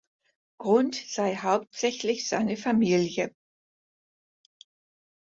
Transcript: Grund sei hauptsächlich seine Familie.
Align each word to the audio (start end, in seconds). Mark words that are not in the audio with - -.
Grund 0.57 0.95
sei 0.95 1.35
hauptsächlich 1.35 2.27
seine 2.27 2.57
Familie. 2.57 3.35